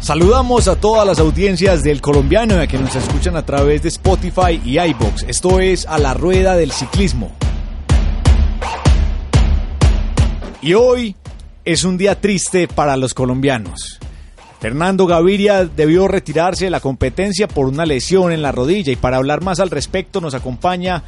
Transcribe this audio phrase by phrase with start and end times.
[0.00, 3.88] Saludamos a todas las audiencias del colombiano y a que nos escuchan a través de
[3.88, 5.24] Spotify y iBox.
[5.24, 7.32] Esto es A la Rueda del Ciclismo.
[10.62, 11.16] Y hoy
[11.64, 13.98] es un día triste para los colombianos.
[14.60, 19.16] Fernando Gaviria debió retirarse de la competencia por una lesión en la rodilla y para
[19.16, 21.02] hablar más al respecto nos acompaña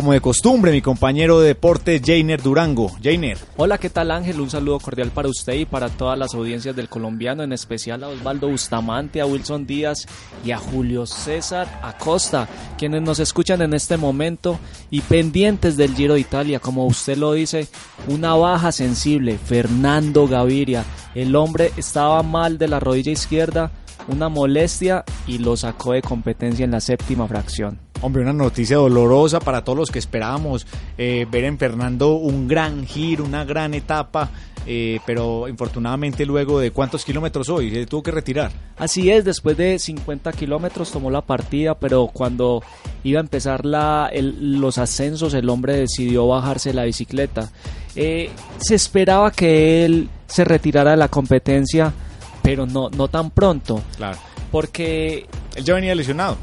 [0.00, 2.90] como de costumbre, mi compañero de deporte Jainer Durango.
[3.02, 3.36] Jainer.
[3.58, 4.40] Hola, ¿qué tal Ángel?
[4.40, 8.08] Un saludo cordial para usted y para todas las audiencias del colombiano, en especial a
[8.08, 10.06] Osvaldo Bustamante, a Wilson Díaz
[10.42, 14.58] y a Julio César Acosta, quienes nos escuchan en este momento
[14.90, 17.68] y pendientes del Giro de Italia, como usted lo dice,
[18.08, 20.82] una baja sensible, Fernando Gaviria.
[21.14, 23.70] El hombre estaba mal de la rodilla izquierda,
[24.08, 27.89] una molestia y lo sacó de competencia en la séptima fracción.
[28.02, 32.86] Hombre, una noticia dolorosa para todos los que esperábamos eh, ver en Fernando un gran
[32.86, 34.30] giro, una gran etapa,
[34.66, 38.52] eh, pero infortunadamente luego de cuántos kilómetros hoy se tuvo que retirar.
[38.78, 42.62] Así es, después de 50 kilómetros tomó la partida, pero cuando
[43.04, 47.50] iba a empezar la, los ascensos el hombre decidió bajarse la bicicleta.
[47.96, 51.92] Eh, se esperaba que él se retirara de la competencia,
[52.42, 53.82] pero no, no tan pronto.
[53.98, 54.18] Claro.
[54.50, 55.26] Porque...
[55.54, 56.38] Él ya venía lesionado.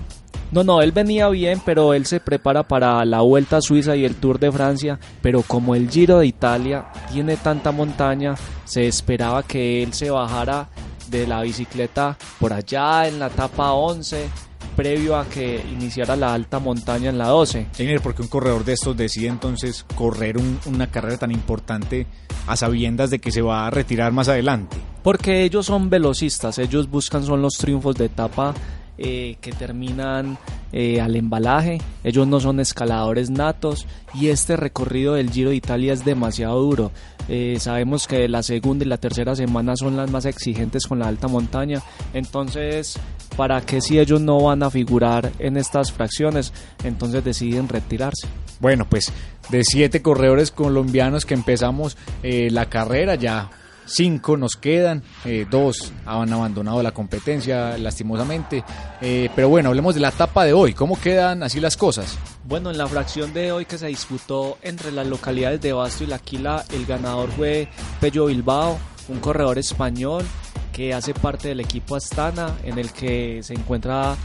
[0.52, 4.06] No, no, él venía bien, pero él se prepara para la Vuelta a Suiza y
[4.06, 9.44] el Tour de Francia, pero como el Giro de Italia tiene tanta montaña, se esperaba
[9.44, 10.70] que él se bajara
[11.09, 14.30] de la bicicleta por allá en la etapa 11,
[14.78, 17.67] previo a que iniciara la alta montaña en la 12.
[18.02, 22.08] porque un corredor de estos decide entonces correr una carrera tan importante
[22.45, 24.78] a sabiendas de que se va a retirar más adelante?
[25.04, 28.54] Porque ellos son velocistas, ellos buscan son los triunfos de etapa
[29.00, 30.38] eh, que terminan
[30.72, 31.80] eh, al embalaje.
[32.03, 36.92] Ellos no son escaladores natos y este recorrido del Giro de Italia es demasiado duro.
[37.30, 41.08] Eh, sabemos que la segunda y la tercera semana son las más exigentes con la
[41.08, 41.81] alta montaña.
[42.14, 42.98] Entonces,
[43.36, 46.52] ¿para qué si ellos no van a figurar en estas fracciones?
[46.84, 48.28] Entonces deciden retirarse.
[48.59, 49.11] Bueno, pues
[49.49, 53.52] de siete corredores colombianos que empezamos la carrera ya
[53.87, 58.64] cinco nos quedan, eh, dos han abandonado la competencia lastimosamente.
[59.02, 60.73] Eh, pero bueno, hablemos de la etapa de hoy.
[60.73, 62.17] ¿Cómo quedan así las cosas?
[62.43, 66.08] Bueno, en la fracción de hoy que se disputó entre las localidades de Basto y
[66.08, 67.67] La Quila, el ganador fue
[67.99, 68.77] Pello Bilbao,
[69.09, 70.25] un corredor español
[70.71, 74.15] que hace parte del equipo Astana, en el que se encuentra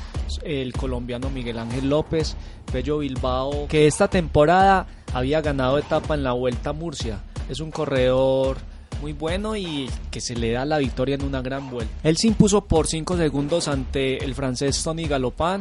[0.45, 2.37] el colombiano Miguel Ángel López,
[2.71, 7.23] Pello Bilbao, que esta temporada había ganado etapa en la Vuelta a Murcia.
[7.49, 8.59] Es un corredor
[9.03, 11.93] muy bueno y que se le da la victoria en una gran vuelta.
[12.05, 15.61] Él se impuso por 5 segundos ante el francés Tony Galopin.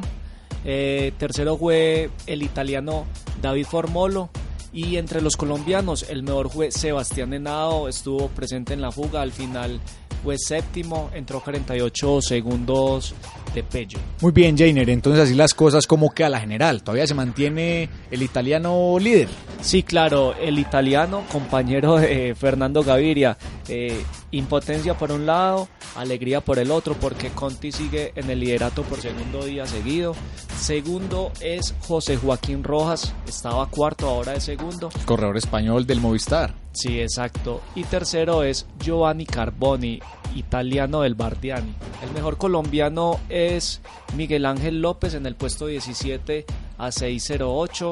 [0.63, 3.06] Eh, tercero fue el italiano
[3.41, 4.30] David Formolo.
[4.72, 9.22] Y entre los colombianos, el mejor fue Sebastián Henao, estuvo presente en la fuga.
[9.22, 9.81] Al final
[10.24, 13.14] fue séptimo, entró 48 segundos
[13.54, 14.00] de Pello.
[14.22, 14.90] Muy bien, Jainer.
[14.90, 16.84] Entonces, así las cosas, como queda la general?
[16.84, 19.28] ¿Todavía se mantiene el italiano líder?
[19.62, 23.38] Sí, claro, el italiano, compañero de Fernando Gaviria.
[23.68, 28.84] Eh, impotencia por un lado, alegría por el otro, porque Conti sigue en el liderato
[28.84, 30.16] por segundo día seguido.
[30.58, 34.90] Segundo es José Joaquín Rojas, estaba cuarto, ahora de segundo.
[35.06, 36.53] corredor español del Movistar.
[36.74, 37.62] Sí, exacto.
[37.75, 40.00] Y tercero es Giovanni Carboni,
[40.36, 41.74] italiano del Bardiani.
[42.02, 43.81] El mejor colombiano es
[44.16, 46.46] Miguel Ángel López en el puesto 17
[46.78, 47.92] a 608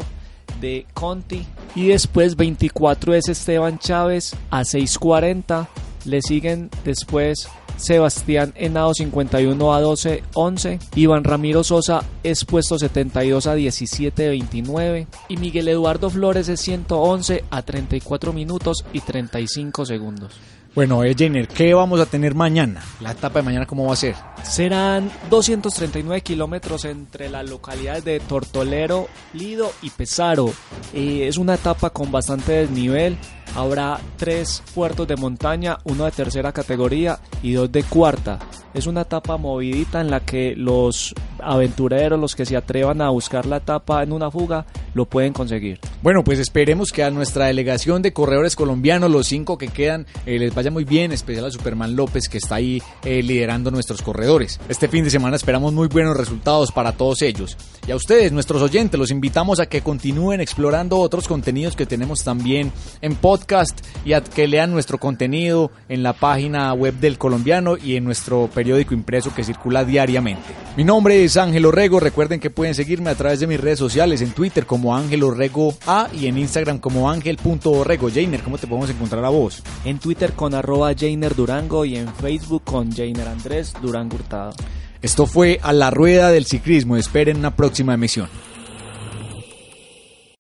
[0.62, 1.46] de Conti.
[1.76, 5.68] Y después 24 es Esteban Chávez a 640.
[6.06, 7.50] Le siguen después
[7.80, 15.08] Sebastián Henao 51 a 12 11, Iván Ramiro Sosa es puesto 72 a 17 29
[15.30, 20.40] y Miguel Eduardo Flores es 111 a 34 minutos y 35 segundos.
[20.76, 22.84] Bueno, eh, Jenner, ¿qué vamos a tener mañana?
[23.00, 24.16] La etapa de mañana, ¿cómo va a ser?
[24.44, 30.54] Serán 239 kilómetros entre las localidades de Tortolero, Lido y Pesaro.
[30.94, 33.18] Eh, es una etapa con bastante desnivel.
[33.60, 38.40] Habrá tres puertos de montaña, uno de tercera categoría y dos de cuarta.
[38.74, 43.46] Es una etapa movidita en la que los aventureros, los que se atrevan a buscar
[43.46, 45.80] la etapa en una fuga, lo pueden conseguir.
[46.02, 50.40] Bueno, pues esperemos que a nuestra delegación de corredores colombianos, los cinco que quedan, eh,
[50.40, 54.60] les vaya muy bien, especial a Superman López que está ahí eh, liderando nuestros corredores.
[54.70, 57.58] Este fin de semana esperamos muy buenos resultados para todos ellos.
[57.88, 62.24] Y a ustedes, nuestros oyentes, los invitamos a que continúen explorando otros contenidos que tenemos
[62.24, 62.72] también
[63.02, 67.78] en podcast podcast y a que lean nuestro contenido en la página web del colombiano
[67.78, 70.54] y en nuestro periódico impreso que circula diariamente.
[70.78, 74.22] Mi nombre es Ángel Orrego, recuerden que pueden seguirme a través de mis redes sociales,
[74.22, 78.12] en Twitter como Ángel Orrego A y en Instagram como ángel.orrego.
[78.14, 79.64] Jainer, ¿cómo te podemos encontrar a vos?
[79.84, 84.54] En Twitter con arroba Jainer Durango y en Facebook con Jainer Andrés Durango Hurtado.
[85.02, 86.98] Esto fue A la Rueda del Ciclismo.
[86.98, 88.30] Esperen una próxima emisión.